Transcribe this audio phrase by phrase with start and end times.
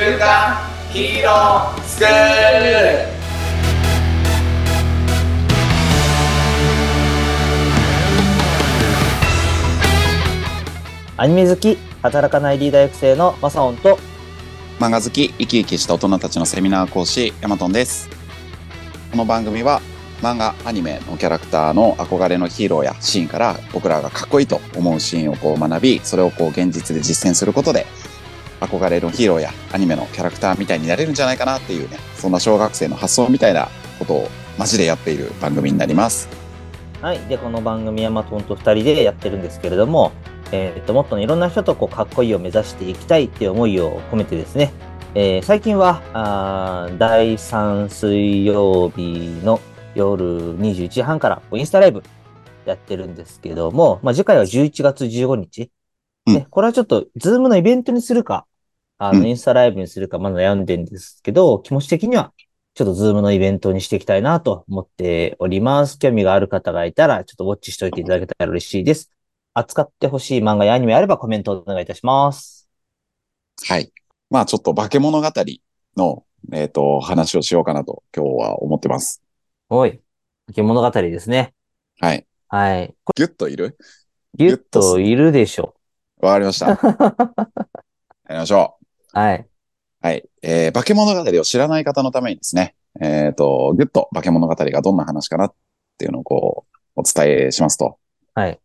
[0.00, 0.56] 週刊
[0.90, 3.06] ヒーロースクール
[11.18, 13.98] アニメ好き、働かないリーダー育成のマサオンと、
[14.78, 18.08] 漫画好き生き生きした大人たちのセミナー講師ヤマトンです。
[19.10, 19.82] この番組は
[20.22, 27.84] 漫画アニメのキャラクターの憧れのヒーローやシーンから僕らがかっこいいと思うシーンをこう学びそれをこう現実で実践することで
[28.60, 34.28] 憧れのヒーローやアニメのキャラクターみたいになれるんじゃないかなっていうねそんな小学生の発想みたいなことを
[34.58, 36.40] マジでやっている番組になります
[37.02, 37.18] はい。
[37.28, 40.12] で、この番組はマトンと二人でやってるんですけれども、
[40.52, 44.70] えっ、と、もっとねいろんな人とこう、かっこいいを目指していきたいっていう思いを込めてですね、
[45.14, 49.60] えー最近は、あー第3水曜日の
[49.94, 52.02] 夜21時半からインスタライブ
[52.66, 55.70] やってるんですけども、まあ、次回は11月15日。
[56.26, 58.44] うんね、これはちょっと、ズームのイベントにするか、
[59.00, 62.32] あの、うんインスタライブにするか、まだ悩んでるんですけど、気持ち的には、
[62.74, 65.98] ちょっとズームのイベントにしていきたいなと思っております。
[65.98, 69.10] 興味がある方がいたら、ちょっとウォッチしておいていただけたら嬉しいです。
[69.54, 72.68] 扱ってほしい漫画やアニメあればコメントをお願いいたします。
[73.66, 73.92] はい
[74.30, 75.32] まあちょっと化け物語
[75.96, 79.22] のえっ、と話をしようかなと今日は思ってます
[79.68, 79.98] おい。
[80.46, 81.54] 化け物語ですね。
[82.00, 82.94] はいはい。
[83.04, 83.76] こギュッといる？
[84.38, 85.74] れギュッといるでしょ
[86.20, 86.66] わかりました
[88.28, 88.79] やりましょうう。
[89.12, 89.46] はい。
[90.00, 90.28] はい。
[90.42, 95.54] えー、化け物語を知らない方のためにですね、えっ、と、ぎゅっと化け物語がどんな話かなっ
[95.98, 97.98] ていうのをこう、お伝えしますと。
[98.34, 98.60] はい。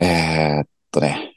[0.00, 1.30] えー、っとね。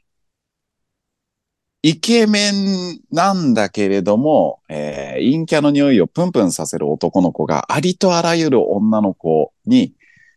[1.83, 9.93] イケメンなんだけれども、えー、陰キャの匂いをプンプンさせる男の子がありとあらゆる女の子に、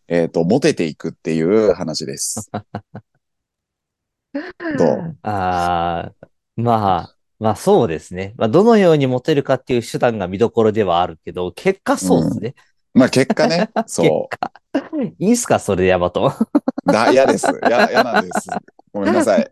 [0.07, 2.51] えーっと、モテていくっていう話です。
[4.79, 5.17] どう？
[5.23, 8.35] ああ、まあ、まあそうですね。
[8.37, 12.55] まあどのようにモテるかっていう手段が見どころではあるけど、結果そうですね。
[12.95, 14.53] まあ結果ね、 そ結果。
[15.19, 16.33] いいんすかそれでヤマト。
[16.87, 16.93] う。
[16.93, 17.47] だ、嫌です。
[17.69, 18.49] や、嫌なんです。
[18.93, 19.50] ごめんなさい。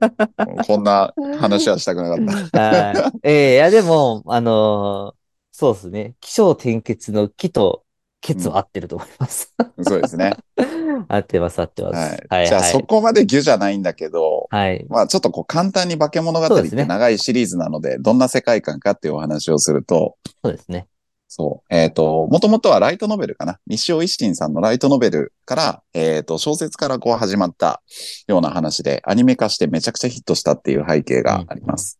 [0.67, 2.61] こんな話はしたくなかった。
[2.61, 3.29] はい。
[3.29, 5.19] ええいやでも、あのー
[5.51, 6.15] そうですね。
[6.21, 7.85] 気象転結の気と
[8.21, 9.55] ケツは合ってると思います。
[9.83, 10.37] そうですね。
[11.09, 11.95] 合ってます、合ってます。
[11.97, 12.27] はい。
[12.29, 12.47] はい。
[12.49, 14.85] じゃあ、はいそこまでギュじゃないんだけど、はい。
[14.89, 20.87] まあちょっとこう簡単に化け物語って長いシリーズなので、どんな世界観かっていうお話をすると、そうですね。
[21.29, 21.75] そう。
[21.75, 23.61] えっ、と、もともとはライトノベルかな。
[23.67, 27.83] 西尾維新さんのライトノベルから、えっ、と、小説からこう始まった
[28.27, 31.99] ような話で、アニメ化してめちゃくちゃヒットしたっていう背景があります。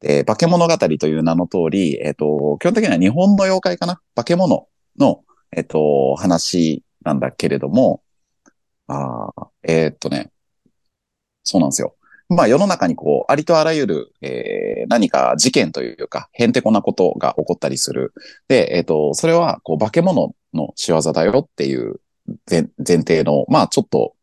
[0.00, 4.00] で、化け物語という名の通り、えっ、と、基本的には日本の妖怪かな。
[4.14, 4.66] 化け物
[4.98, 5.20] の、
[5.52, 8.02] えっ、と、話なんだけれども、
[8.86, 10.30] あーえっ、とね、
[11.44, 11.96] そうなんですよ。
[12.28, 18.14] まあ世の中にこう、ありとあらゆる、えー何か事件というか、へんてこなことが起こったりする。
[18.48, 22.00] で、えっ、と、それは、こう、化け物の仕業だよっていう
[22.50, 24.14] 前前提の、まあちょっと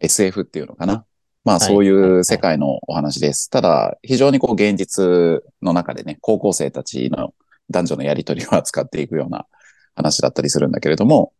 [0.00, 1.04] SF っていうのかな。
[1.44, 3.50] まあはいそういう世界のお話です。
[3.50, 7.34] ただ、非常にこう現実の中でね、高校生たちの
[7.70, 9.46] 男女のやりとりを扱っていくような
[9.94, 11.32] 話だったりするんだけれども、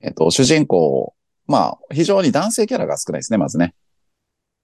[0.00, 1.14] えっ、と、主人公、
[1.46, 3.74] まあ非常に男性キャラが少ないですね、まずね。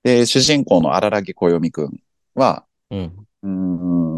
[0.02, 2.00] で、主人公の荒木小読くん
[2.34, 3.26] は、うん。
[3.42, 3.48] うー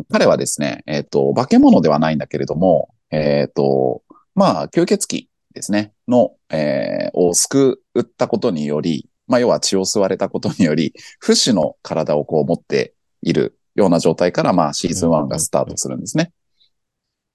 [0.01, 4.03] ん彼はですね、えっ、と、化け物ではないんだけれども、えっ、と、
[4.35, 16.33] まあ、吸血鬼ですね、の、えーを救ったことにより、まあ、要は血を吸われたことにより、不死の体をこう持っているような状態から、まあ、シーズン1がスタートするんですね。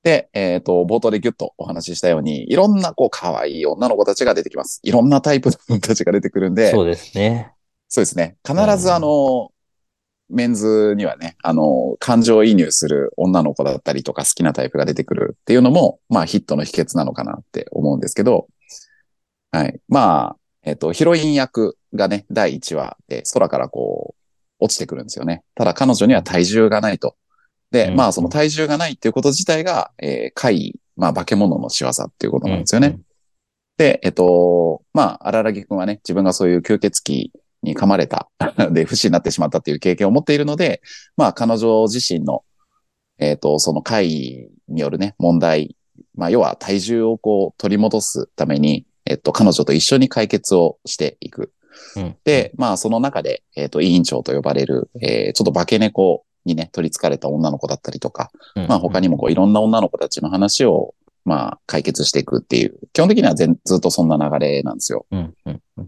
[0.07, 4.79] で、えっ、と、冒頭でギュッとお話ししたように、いろんな、こう、可愛い女の子たちが出てきます。
[4.83, 7.51] いろんなタイプの子たちが出てくるんで、そうですね。
[7.89, 8.37] そうですね。
[8.47, 9.51] 必ずあの、
[10.29, 18.47] メンズにはね、あの、感情移入する女の子だったりとか好きなタイプが出てくるっていうのも、まあヒットの秘訣なのかなって思うんですけど、
[19.51, 19.77] はい。
[19.89, 25.43] まあ、えっ、と、ヒロイン役がね、第1話で空からこう、落ちてくるんですよね。
[25.53, 27.17] ただ彼女には体重がないと。
[27.71, 32.99] で、うんまあその体重がないっていうこと自体が、えー怪異、まあ化け物の仕業っていうことなんですよね。
[33.77, 37.31] で、えっと、まあ、荒木くんはね、自分がそういう吸血鬼
[37.61, 38.29] に噛まれた、
[38.71, 40.81] で、不死になってしまったっていう経験を持っているので、
[41.15, 42.43] まあ、彼女自身の、
[43.19, 45.75] えっと、その怪異によるね、問題、
[46.15, 51.53] まあ、要は体重をこう取り戻すために、えっと、彼女と一緒に解決をしていく。
[51.95, 52.17] うん。
[52.23, 60.95] で、まあ、その中で、えっと、委員長と呼ばれる、えーちょっと化け猫にね、取り憑かれた女の子だったりとか、うん、まあ他にもこういろんな女の子たちの話を、
[61.25, 65.05] まあ解決していくっていう、基本的には全ずっとそんな流れなんですよ。
[65.11, 65.33] うん。
[65.45, 65.61] うん。
[65.77, 65.87] うん。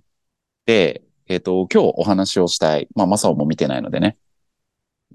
[0.65, 4.17] で、えっ、と、今日お話をしたい、まあマサオも見てないのでね、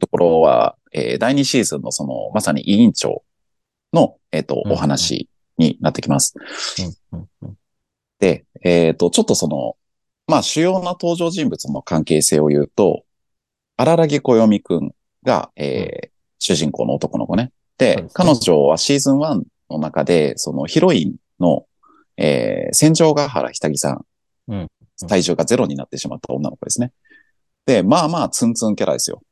[0.01, 3.23] ところは、えー第2シーズンのその、まさに委員長
[3.93, 6.35] の、えっ、と、うんお話になってきます。
[7.13, 7.59] うんうんうん
[8.21, 9.77] で、えっ、と、ちょっとその、
[10.27, 13.05] まあ、主要な登場人物の関係性を言うと、
[13.77, 14.95] 荒木小読くん
[15.25, 17.53] が、えー主人公の男の子ね。
[17.79, 21.65] で、彼女はシーズン1の中で、そのヒロインの、
[22.19, 24.05] えー、戦場ヶ原ひたぎさん、
[24.49, 24.71] うん
[25.09, 26.93] 体重がゼロになってしまった女の子ですね。
[27.67, 29.23] で、まあまあ、ツンツンキャラですよ。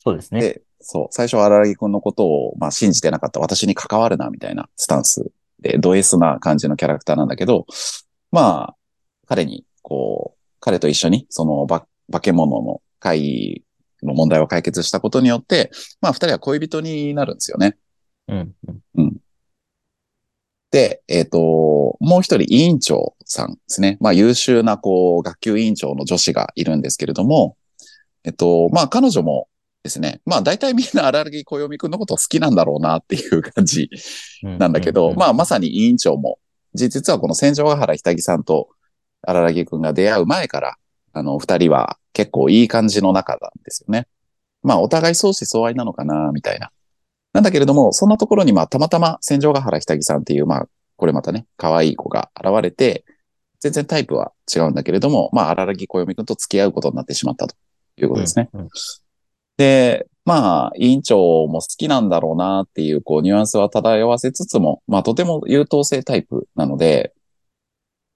[0.00, 0.40] そうですね。
[0.40, 7.64] で、そう、最初は荒木くんのことを、まあ、信じてなかった私に関わるな、みたいなスタンスで、ド S な感じのキャラクターなんだけど、
[8.30, 8.76] まあ、
[9.26, 13.63] 彼に、こう、彼と一緒に、その、ば化け物の会
[14.04, 15.70] の問題を解決したことによって、
[16.00, 17.76] まあ、二人は恋人になるんですよね。
[18.28, 18.54] うん
[18.96, 19.16] うん
[20.70, 21.38] で、えっ、と、
[22.00, 23.96] もう一人委員長さんですね。
[24.00, 27.56] まあ優秀な、こう、学級委員長の女子がいるんですけれども、
[28.24, 29.46] えっと、まあ彼女も
[29.84, 33.88] ですね、まあ大体みんな荒木小読くんのことを好きなんだろうなっていう感じ
[34.42, 36.40] うんなんだけど、うんまあまさに委員長も、
[36.74, 38.68] じ実はこの戦場ヶ原ひたぎさんと
[39.22, 40.76] 荒木くんが出会う前から、
[41.12, 44.06] あの、二人は結構いい感じの仲なんですよね。
[44.62, 46.70] まあお互い相思相愛なのかな、みたいな。
[47.34, 53.04] なんだけれども、そんなところにまあたまたま戦場ヶ原ひたぎさんっていう、まあこれまたね、可愛い子が現れて、
[53.60, 57.54] 全然タイプは違うんだけれども、まあ荒木小読くんと付き合うことになってしまったと
[57.96, 58.48] いうことですね。
[58.54, 58.68] うんうん
[59.56, 67.12] で、まあ、委員長も好きなんだろうなっていう、こう、ニュアンスは漂わせつつも、まあ、とても優等生タイプなので、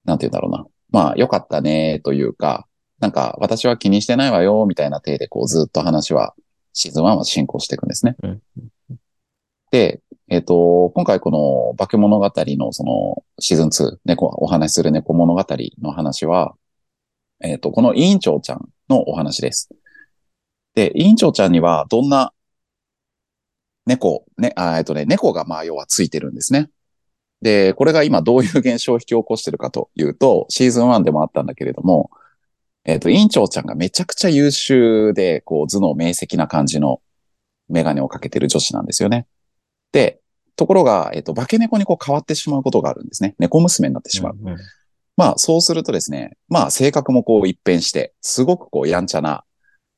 [0.05, 0.65] なんて言うんだろうな。
[0.91, 2.67] まあ、よかったね、というか、
[2.99, 6.35] なんか、私は気にしてないわよ、みたいな体で、こう、ずっと話は、
[6.73, 8.15] シーズン1は進行していくんですね。
[8.23, 8.41] うん
[9.71, 15.45] で、えっ、と、今回この化け物語のそのシーズン2、猫、お話しする猫物語
[15.81, 16.55] の話は、
[17.41, 19.69] えっ、と、この委員長ちゃんのお話です。
[20.75, 22.33] で、委員長ちゃんにはどんな
[23.85, 26.69] 猫、ね、あえっとね、猫がまあ要はついてるんですね。
[27.41, 32.11] で、これが今どういう現象を引き起こしてるかというと、シーズン1でもあったんだけれども、
[32.85, 37.01] えっ、と、委員長ちゃんがめちゃくちゃ優秀で、こう、頭脳明晰な感じの
[37.67, 39.27] メガネをかけてる女子なんですよね。
[39.91, 40.21] で、
[40.55, 43.35] ところが、えっ、と、化け猫にこう変わってしまうことがあるんですね。
[43.39, 44.37] 猫娘になってしまう。
[44.39, 44.57] うんうん
[45.19, 49.43] まあ、そうするとですね、まあ、性格もこう一変して、すごくこう、やんちゃな、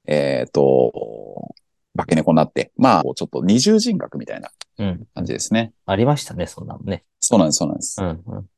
[0.07, 1.53] えっ、と、
[1.95, 4.49] 化け猫になって、まあ、ちょっと二重人格みたいな
[4.79, 5.07] うん。
[5.13, 5.73] 感じですね。
[5.85, 7.03] ありましたね、そんなのね。
[7.19, 8.01] そうなんです、そうなんです。
[8.01, 8.49] うんうん。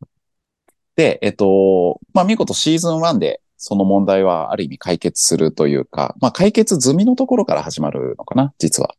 [0.95, 8.95] で、えっ、と、まあ、見事シーズン1で、その問題はある意味解決するというか、まあ、解決済みのところから始まるのかな、実は。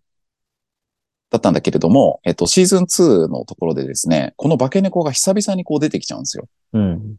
[1.31, 6.49] だったんだけれども、えっ、と、シーズン2のところでですね、この化け猫が久々にこう出てきちゃうんですよ。
[6.73, 7.17] うん。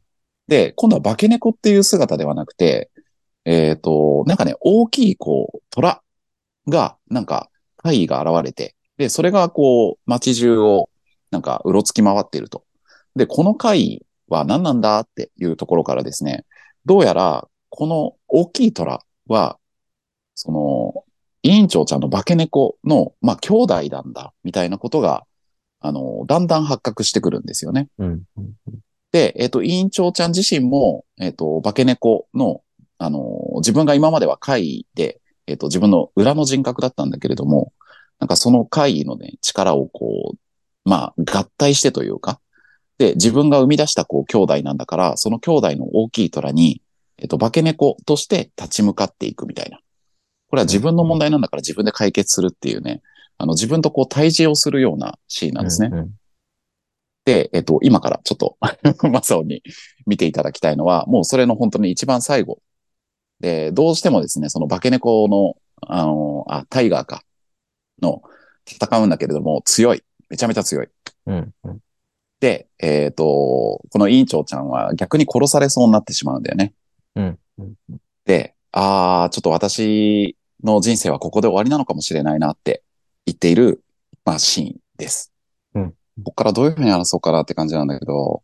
[0.48, 2.90] で、今度は化け猫っていう姿ではなくて、
[3.46, 6.02] えっ、と、なんかね、大きい、こう、虎
[6.68, 10.90] が、なんか、怪異が現れて、で、それが、こう、街中を、
[11.30, 12.64] なんか、うろつき回っていると。
[13.16, 16.46] で、この怪異は何なんだっていうところからですね、
[16.86, 19.58] どうやら、この大きい虎は、
[20.34, 21.04] その、
[21.44, 25.26] 委員長ちゃんの化け猫の、まあ、兄弟なんだ、みたいなことが、
[25.80, 27.90] あの、だんだん発覚してくるんですよね。
[28.00, 28.24] うん。
[28.38, 28.54] うん
[29.12, 32.64] で、えっ、と、委員長ちゃん自身も、えっ、と、化け猫の、
[32.98, 37.72] あのー自分が今までは怪異で、えっ、と、自分の裏の人格だったんだけれども、
[38.20, 40.38] なんかその怪異のね、力をこう、
[40.84, 42.42] まあ、合体してというか、
[42.98, 46.82] で、自分が生み出したこう、兄弟なんだから、その兄弟の大きい虎に、
[47.18, 49.80] えっ、と、化け猫として立ち向かっていくみたいな。
[50.50, 53.02] これは自分の問題なんだから自分で解決するっていうね、
[53.38, 55.90] あの、自分とこう、対峙をするようなシーンなんですね。
[55.92, 56.12] うん
[57.26, 58.56] で、えっと、今からちょっと
[59.10, 59.64] マサオに
[60.06, 62.60] 見ていただきたいのは、もうそれの本当に一番最後。
[63.40, 67.24] で、どうしてもですね、その化け猫の、あの、あ、タイガーか、
[68.02, 68.22] の、
[68.68, 70.04] 戦うんだけれども、強い。
[70.30, 70.88] めちゃめちゃ強い。
[71.26, 71.52] うん。
[71.64, 71.80] うん。
[72.40, 76.74] で、えっ、と、この委員長ちゃんは逆に殺されそうになってしまうんだよね。
[77.16, 77.40] うん。
[77.60, 77.76] うん。
[78.26, 82.84] で、あー、ちょっと私の人生はここで終わりなのかもしれないなって
[83.26, 83.84] 言っている、
[84.24, 85.32] まあ、シーンです。
[85.74, 85.92] うん。
[85.92, 88.44] ここからどういうふうに話そうかなって感じなんだけど、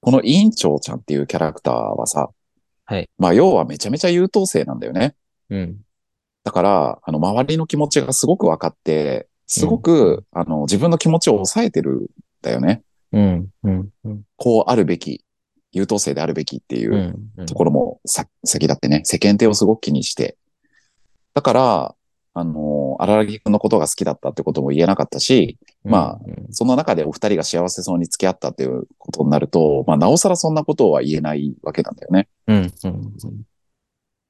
[0.00, 2.30] この委員長ちゃんっていうキャラクターはさ、
[2.84, 3.08] はい。
[3.18, 5.14] まあ、要はめちゃめちゃ優等生なんだよね。
[5.50, 5.76] うん。
[6.44, 12.06] だから、あの、周りの気持ちがすごく分かって、すごく、あの、自分の気持ちを抑えてるん
[12.42, 12.82] だよね。
[13.12, 13.48] うん。
[13.62, 13.88] うん。
[14.04, 14.22] うん。
[14.36, 15.24] こうあるべき、
[15.72, 17.46] 優等生であるべきっていうう、ん。
[17.46, 20.36] ところもさ、先だってね、世間体をすごく気にして。
[21.34, 21.94] だから、
[22.34, 32.28] あの、荒木くんのことが好きだったってことも言えなかったし、まあうん、その中でお二人が幸せそうに付き合ったっていうことになると、まあ、なおさらそんなことは言えないわけなんだよね。
[32.46, 32.72] うん。
[32.84, 33.12] うん。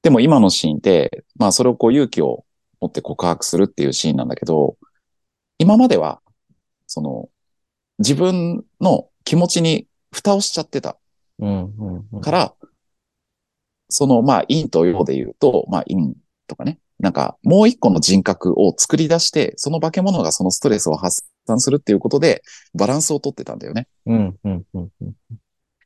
[0.01, 2.43] でも今のシーンって、まあ、それをこう勇気を
[2.81, 4.75] 持って告白するっていうシーンなんだけど、
[5.57, 6.21] 今までは、
[6.87, 7.29] その、
[7.99, 10.97] 自分の気持ちに蓋をしちゃってた
[11.39, 11.63] うん。
[11.77, 12.07] うん。
[12.13, 12.53] うんから、
[13.89, 16.13] その、まあ、陰と陽で言うと、まあ、陰
[16.47, 23.87] とかね、なんか、もう一個の人格を作り出して、その化け物がそのストレスを発散するっていうことで、バランスをとってたんだよね。
[24.05, 24.35] うん。
[24.43, 24.63] うん。
[24.73, 24.89] うん。
[25.01, 25.13] うん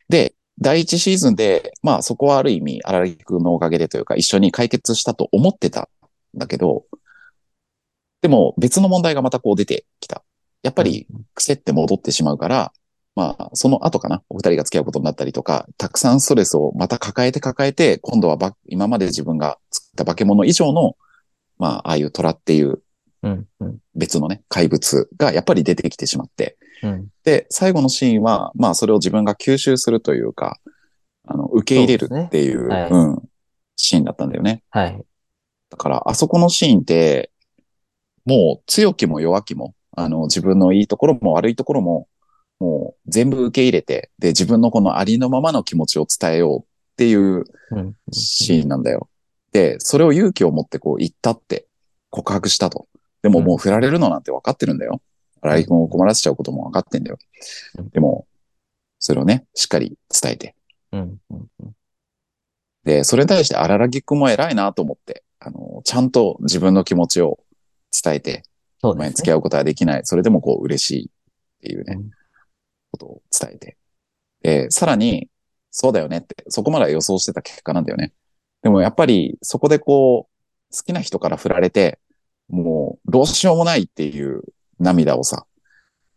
[0.10, 5.90] で、第一シーズンで、まあ、そこはある意味、荒木くんのおかげでというか、一緒に解決したと思ってた
[6.36, 6.86] んだけど、
[8.22, 10.24] でも、別の問題がまたこう出てきた。
[10.64, 12.74] やっぱり、癖って戻ってしまうから、
[13.18, 20.96] まあ、その後かな、お二人が付き合うことになったりとか、たくさんストレスをまた抱えて抱えて、今度はば今まで自分が作った化け物以上の、
[21.58, 22.84] まあ、ああいう虎っていう。
[23.96, 27.08] 別のね、怪物がやっぱり出てきてしまって、うん。
[27.24, 30.60] で、最後のシーンは、まあ、それを自分が吸収するというか、
[31.26, 33.30] あの、受け入れるっていう、そうねはいうん、
[33.76, 34.62] シーンだったんだよね。
[34.70, 35.04] はい。
[35.72, 37.32] だから、あそこのシーンって、
[38.24, 42.08] もう強気も弱気も、あの、自分のいいところも悪いところも、
[42.60, 46.64] もう全部受け入れて、で、自分のこのありのままの気持ちを伝えようっ
[46.96, 47.96] ていううん。
[48.12, 49.10] シーンなんだよ。
[49.52, 51.68] で、それを勇気を持ってこう言ったって
[52.10, 52.88] 告白したと。
[53.22, 55.02] でももう振られるのなんて分かってるんだよ。
[55.42, 57.18] 荒井君を困らせちゃうことも分かってんだよ
[57.78, 57.90] うん。
[57.90, 58.28] でも、
[59.00, 60.56] それをね、しっかり伝えて。
[62.84, 67.40] で、それに対して荒木君も偉いなと思って、あの、ちゃんと自分の気持ちを
[68.04, 68.44] 伝えて、
[68.82, 69.00] おそうですね。
[69.00, 70.02] 前に付き合うことはできない。
[70.06, 71.10] それでもこう嬉しいっ
[71.62, 72.10] ていうね、うん
[72.98, 73.78] ことを伝えて。
[74.42, 75.30] で、さらに、
[75.72, 78.14] そうだよねって、そこまでは予想してた結果なんだよね。
[78.64, 82.00] でもやっぱりそこでこう、好きな人から振られて、
[82.50, 84.42] もうどうしようもないっていう
[84.80, 85.46] 涙をさ、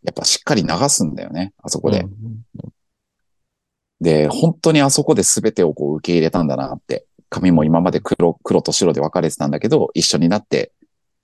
[0.03, 2.01] やっぱしっかり流すんだよね、あそこで。
[2.01, 2.71] うん
[4.01, 7.05] で、本当にあそこで全てをこう受け入れたんだなって。
[7.29, 10.73] 髪も今まで黒、黒と白で分かれてたんだけど、一緒になって、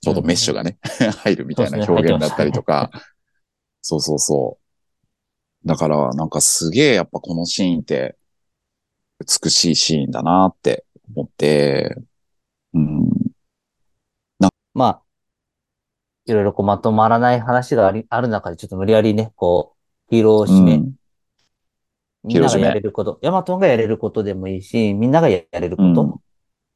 [0.00, 0.78] ちょうどメッシュがね、
[1.18, 2.90] 入るみたいな表現だったりとか。
[3.82, 4.67] そうそうそう。
[5.64, 8.16] だから、なんかすげえやっぱこのシーンって、
[9.20, 10.84] 美しいシーンだなって
[11.14, 11.96] 思って、
[12.72, 13.10] うん、
[14.74, 15.02] まあ、
[16.26, 20.94] いろいろこうまとまらない話があり、ある中でちょっと無理やりね、こう、ヒーローを締め、うん。
[22.22, 26.20] みんながやれること、ヤマトンがやれることでもいいし、みんながやれること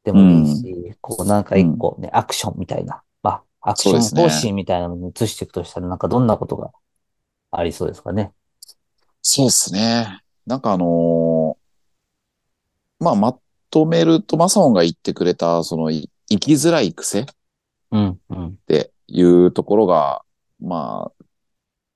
[0.05, 6.73] でもいいし、こうなんか一個ね、アクションみたいな、まあ、アクション方針みたいなのに移していくとしたら、なんかどんなことが
[7.51, 8.33] ありそうですかね。
[9.23, 10.21] そうっすね。
[10.47, 11.63] なんかあのー
[13.03, 13.39] まあ、ま
[13.71, 17.27] とめると、マサオンが言ってくれた、その、い生きづらい癖
[17.91, 20.23] うん、うん、っていうところが、
[20.61, 21.11] ま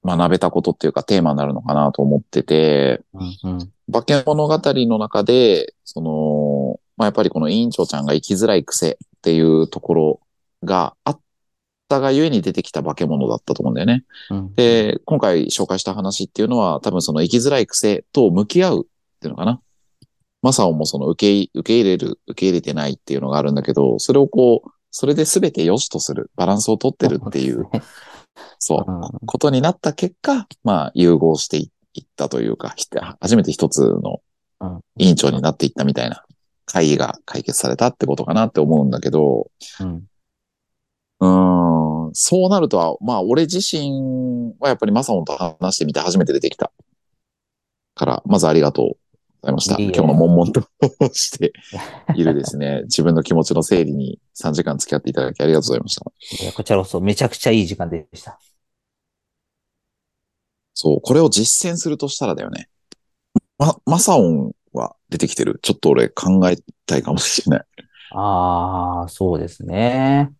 [0.04, 10.20] あ、学べたことっていうかテーマになるのかなと思ってて、うん、うん、化け物語の中で、その、まあやっぱりこの委員長ちゃんが生きづらい癖っていうところ
[10.64, 11.20] があっ
[11.88, 14.04] たがゆえに出てきた化け物だったと思うんだよね。
[14.30, 14.54] うん。
[14.54, 19.60] で、今回紹介した話っていうのは多分その生きづらい癖と向き合うっていうのかな。
[20.42, 27.64] マサオもその受け入受け入れる、受け入れてないっていうのがあるんだけど、それをこう、それで全て良しとする、バランスをとってるっていう、
[28.58, 32.86] そう、うんことになった結果、まあ、融合していったというか、ひ
[33.20, 34.20] 初めて一つの
[34.60, 36.24] うん委員長になっていったみたいな
[36.64, 39.50] 会議が解決されたってことかなって思うんだけど、
[39.80, 40.04] うん、
[41.20, 46.72] うーん、そうなるとは、まあ、俺自身はやっぱりマサオンと話してみて初めて出てきた。
[47.94, 49.80] から、まずありがとうございました。
[49.80, 51.52] いいえ今日の悶々として
[52.14, 56.12] いるですね、自分の気持ちの整理に3時間付き合っていただきありがとうございました。
[56.42, 58.38] いやこちらこそめちゃくちゃいい時間でした。
[60.74, 62.68] そう、これを実践するとしたらだよね。
[63.58, 65.58] ま、マサオンは出てきてる。
[65.62, 67.66] ちょっと俺考えたいかもしれない。
[68.10, 70.32] ああ、そうですね。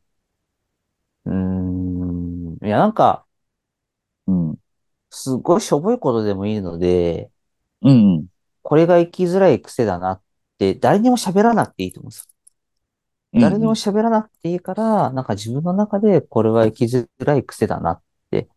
[1.27, 2.59] うーん。
[2.67, 3.27] いや、なんか、
[4.27, 4.59] うん。
[5.11, 7.31] すごいしょぼいことでもいいので、
[7.81, 8.29] うん。
[8.63, 10.23] これが生きづらい癖だなっ
[10.59, 12.29] て、誰にも喋らなくていいと思うんです。
[13.33, 13.57] うん。
[13.57, 18.49] 誰にも喋らなくていいから、なんか自分の中でこれは生きづらい癖だなって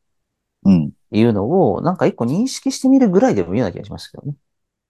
[0.64, 0.94] うん。
[1.12, 4.36] いうのを、なんか一個認識してみるぐらいでもいいような気がしますけどね。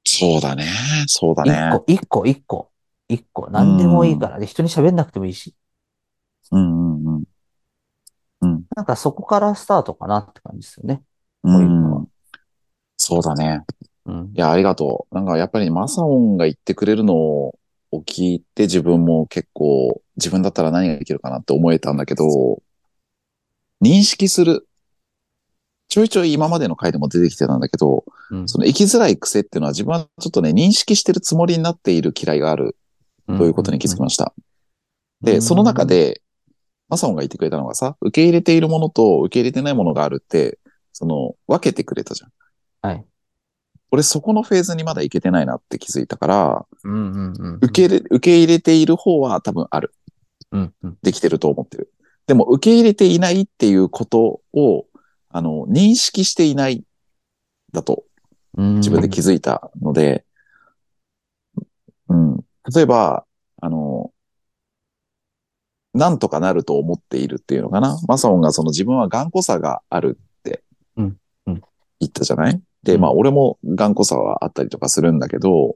[0.04, 0.66] そうだね。
[1.08, 1.80] そうだ一ね。
[1.82, 2.72] 個、一個、一個、
[3.10, 5.56] 一個、何でもいいから、で、人に喋んなくてもいいし、
[6.52, 7.19] うんうんうん。
[8.42, 8.64] うん。
[8.76, 11.02] なんかそこからスタートかなって感じですよね。
[11.44, 12.08] うん。
[12.98, 13.64] そうだね。
[14.06, 14.40] うんい。
[14.40, 15.16] や、ありがとう。
[15.16, 17.60] なんかやっぱりマサオンが言ってくれるのを
[18.06, 22.62] 聞いて自分も結構自分だったら何ができるかなって思えたんだけど、
[23.82, 24.68] 認識する。
[25.88, 32.76] ちょいちょい今までの回でも出てきてたんだけど、うんその生きづらい癖っていうのは自分はちょっとね、認識してるつもりになっている嫌いがある
[33.26, 34.34] ということに気づきました。
[35.22, 36.22] で、その中、で、
[36.90, 40.60] マサオンが言ってくれたのがさ、受け入れているものと受け入れてないものがあるって、
[40.92, 42.32] その、分けてくれたじゃん。
[42.82, 43.06] はい。
[43.92, 47.56] 俺そこのフェーズにまだいけてないなって気づいたから、うんうんうん。
[47.62, 49.94] 受け入れ、受け入れている方は多分ある。
[50.52, 50.98] うんうん。
[51.02, 51.92] できてると思ってる。
[52.28, 54.86] でも受け入れていないっていうことを、
[55.30, 56.84] あの、認識していない、
[57.72, 58.04] だと
[58.58, 60.26] 自分で気づいたので、
[62.08, 62.38] うん。
[62.74, 63.26] 例えば、
[63.62, 64.12] あの、
[66.00, 68.00] なんとかなると思っているっていうのかな。
[68.08, 70.64] マサオンがその自分は頑固さがあるって
[70.98, 71.62] うんうん
[72.00, 72.62] 言ったじゃない？
[72.82, 75.76] で、うんまあ俺も頑固さはあったりとかするんだけど、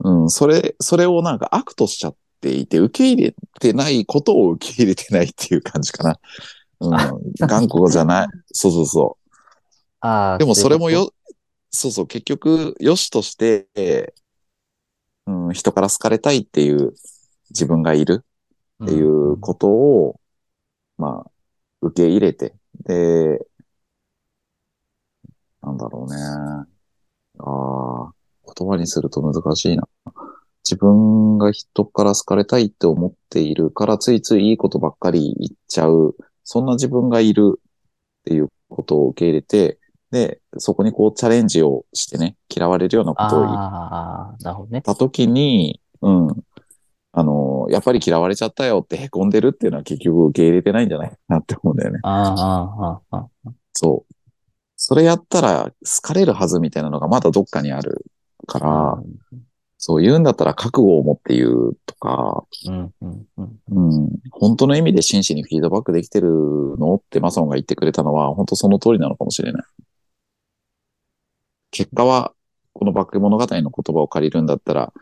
[0.00, 6.18] うん、それ、それをなんか悪としちゃっていて、受け入れてないことを受け入れてないっていう感じかな。
[6.80, 6.90] うん、
[7.40, 8.28] 頑固じゃない。
[8.52, 9.32] そうそうそう。
[10.00, 10.38] ああ。
[10.38, 11.12] でもそれもよ、
[11.70, 14.12] そうそう、結局、良しとして、
[15.26, 16.92] うん、人から好かれたいっていう
[17.48, 18.26] 自分がいると
[18.84, 20.20] っていうことを、
[20.98, 21.30] まあ、
[21.82, 22.54] 受け入れて、
[22.84, 23.46] で、
[25.62, 26.16] なんだろうね。
[27.38, 28.12] ああ、
[28.54, 29.88] 言葉にすると難しいな。
[30.64, 39.78] 自分が人から好かれたいって思っているから、ついついいいことばっかり言っちゃう、そんな自分がいるっていうことを受け入れて、
[40.10, 44.82] で、そこにこうチャレンジをしてね、嫌われるようなことを言っ。
[44.82, 46.28] たときに、うん。
[47.18, 52.00] あの、やっぱり嫌われちゃったよって凹んでるっていうのは結局受け入れてないんじゃないかなって思うんだよね。
[52.02, 53.52] ああ、ああ、ああ。
[53.72, 54.14] そう。
[54.76, 58.04] それやったら好かれるはずみたいなのがまだどっかにある
[58.46, 59.02] から、
[59.78, 63.60] そう言うんだったら覚悟を持って言うとか、うん、うん、うん。
[63.70, 69.64] うん、本当の意味で真摯にフィードバックできてるのってマソンが言ってくれたのは本当その通りなのかもしれない。
[71.70, 72.34] 結果は、
[72.74, 74.92] このバック物語の言葉を借りるんだったら、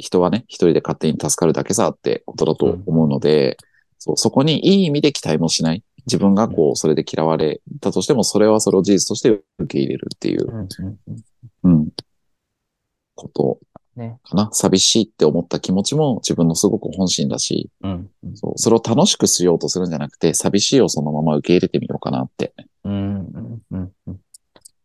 [0.00, 3.56] 人はね、一人で勝手に助かるだけさってことだと思うので、
[3.98, 5.82] そうそこにいい意味で期待もしない。
[6.06, 10.68] 自分がこう、それで嫌われたとしても、それはそれを事実として受け入れるっていうう、ん、うん、
[11.64, 11.72] うん。
[11.72, 11.88] うん、
[13.14, 13.58] こと
[13.96, 14.18] ね。
[14.24, 14.48] かな。
[14.52, 22.54] 寂しいって思った気持ちも自分のすごく本心だし、うん、うんそう、それを楽しくしようとするんじゃなくて、寂しいをそのまま受け入れてみようかなって。
[22.84, 24.20] うん、うん、うんうん。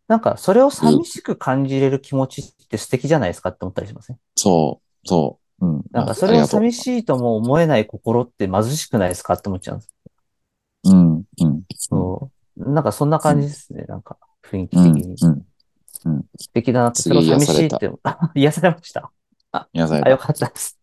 [0.07, 4.19] なんか、それを寂しく感じれる気持ちって素敵じゃないですかって思ったりしますね。
[4.35, 5.65] そう、そう。
[5.65, 5.83] うん。
[5.91, 6.73] なんか、それを寂い。
[6.73, 9.93] しいとも思えない心って貧しくないですかって思っちゃうんです。
[10.85, 11.63] うん、うん。
[11.75, 12.71] そう。
[12.73, 13.83] なんか、そんな感じですね。
[13.83, 15.15] なんか、雰囲気うん、的に。
[15.23, 15.45] うん。
[16.37, 17.01] 素敵だなって。
[17.01, 19.11] すそれ寂しいって、あ 癒されました？
[19.51, 20.77] あ、皆さん、よかったです。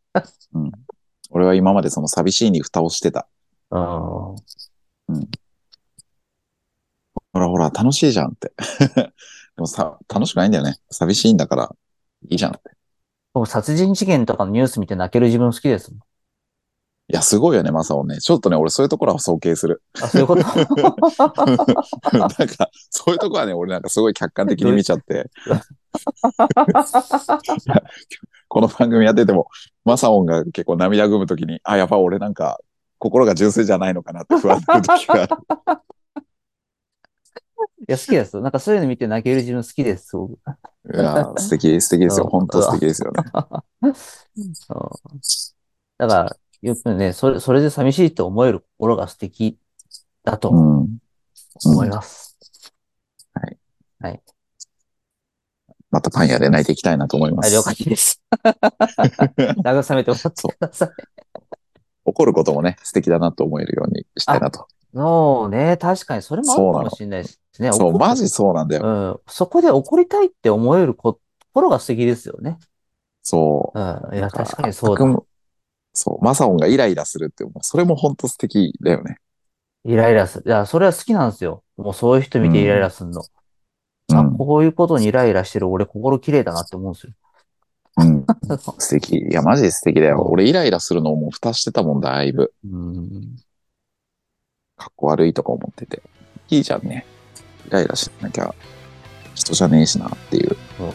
[1.31, 3.27] 俺は今までその寂しいに蓋をしてた。
[3.71, 3.79] うん。
[3.81, 4.37] ほ
[7.35, 8.53] らほら、楽しいじゃんって。
[8.95, 9.13] で
[9.57, 10.77] もさ、楽しくないんだよね。
[10.91, 11.75] 寂しいんだから、
[12.29, 12.71] いいじゃんって。
[13.33, 16.01] 僕、殺人事件とかのニュース見て泣ける自分好きですもん。
[17.09, 18.19] いや、すごいよね、マサオね。
[18.19, 19.83] ちょっとね、俺そういうところは尊敬する。
[20.01, 20.43] あ、そういうこと？
[22.17, 25.31] なんか、そういうところはね、俺なんかすごい客観的に見ちゃって。
[28.49, 29.49] この番組やってても、
[29.85, 32.59] マサオンが結構涙ぐむときに、あ、やっぱ俺なんか、
[32.99, 35.37] 心が純粋じゃないのかなって不安になるときがある。
[37.83, 38.43] いや、好きですよ。
[38.43, 40.33] なんかそういうの見て泣ける自分好きです、すごく。
[40.33, 40.37] い
[40.97, 42.25] や、素敵、素敵ですよ。
[42.25, 43.23] うん本当素敵ですよね。
[44.55, 45.19] そう
[45.99, 49.59] だから、よくね、それ、それで寂しいと思える心が素敵
[50.25, 50.99] だとうん。
[51.65, 52.33] 思います。
[55.93, 57.55] またパン屋で泣いていきたいなと思いまはい、す。
[57.55, 58.23] 了解です。
[59.63, 60.89] 慰めてもらってください。
[62.07, 64.67] 怒ることもね、素敵だなと思えるようにしたいなと。
[64.95, 67.73] そうね、確かにそれもあるかもしれないですね。
[67.73, 68.83] そう、マジそうなんだよ。
[68.85, 69.33] うん。
[69.33, 71.19] そこで怒りたいって思えるこ
[71.53, 72.59] 心が素敵ですよね。
[73.23, 73.79] そう。
[73.79, 74.17] うん。
[74.17, 75.05] いや、確かにそうだ。
[75.95, 79.19] そう、マサオンがイライラするって、もうそれも本当素敵だよね。
[79.85, 80.45] イライラする。
[80.47, 81.63] いや、それは好きなんですよ。
[81.77, 83.23] もうそういう人見てイライラするの。
[84.13, 84.39] あ、うん。
[84.39, 87.13] こういうことにイライラしてる俺心綺麗だなって思うんですよ。
[87.99, 88.25] うん。
[88.79, 89.19] 素敵。
[89.19, 90.23] いや、マジで素敵だよ。
[90.29, 92.53] 俺イライラするのをもう蓋してたもんだいぶ。
[92.65, 93.37] うん。
[94.83, 96.03] かっこ悪いとか思ってて。
[96.51, 97.07] いいじゃんね。
[97.69, 98.53] イライラしなきゃ
[99.35, 100.93] 人じゃねえしなっていうそう。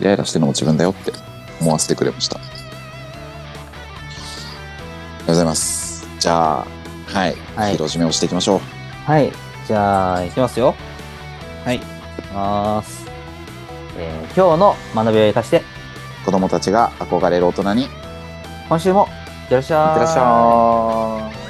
[0.00, 1.12] イライラしてるのも自分だよって
[1.60, 2.36] 思わせてくれました。
[2.36, 2.54] ありが
[5.18, 6.06] とうございます。
[6.20, 6.66] じゃあ、
[7.06, 7.34] はい。
[7.56, 8.60] はい広締めをしていきましょう。
[9.06, 9.32] はい。
[9.66, 10.74] じゃあ、いきますよ。
[11.64, 11.76] はい。
[11.76, 11.84] いき
[12.34, 13.06] ます。
[13.98, 15.62] えー今日の学びを生かして、
[16.24, 17.88] 子供たちが憧れる大人にいっ
[18.68, 19.08] 今週も、
[19.44, 19.94] いってらっしゃい。
[19.94, 21.41] てらっしゃい。